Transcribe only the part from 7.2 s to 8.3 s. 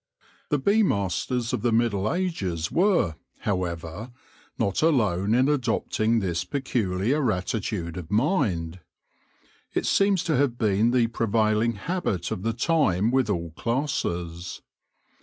attitude of